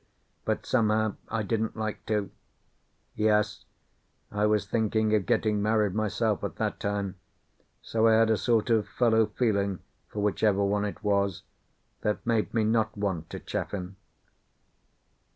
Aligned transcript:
But, 0.45 0.65
somehow, 0.65 1.15
I 1.29 1.43
didn't 1.43 1.75
like 1.77 2.03
to. 2.07 2.31
Yes, 3.13 3.65
I 4.31 4.47
was 4.47 4.65
thinking 4.65 5.13
of 5.13 5.27
getting 5.27 5.61
married 5.61 5.93
myself 5.93 6.43
at 6.43 6.55
that 6.55 6.79
time, 6.79 7.17
so 7.83 8.07
I 8.07 8.13
had 8.13 8.31
a 8.31 8.35
sort 8.37 8.71
of 8.71 8.87
fellow 8.87 9.27
feeling 9.27 9.77
for 10.09 10.23
whichever 10.23 10.63
one 10.65 10.85
it 10.85 11.03
was, 11.03 11.43
that 12.01 12.25
made 12.25 12.51
me 12.51 12.63
not 12.63 12.97
want 12.97 13.29
to 13.29 13.39
chaff 13.39 13.75
him. 13.75 13.95